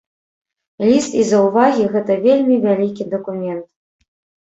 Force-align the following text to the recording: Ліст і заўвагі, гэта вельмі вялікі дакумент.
Ліст 0.87 1.19
і 1.19 1.27
заўвагі, 1.33 1.83
гэта 1.99 2.19
вельмі 2.25 2.61
вялікі 2.67 3.11
дакумент. 3.15 3.65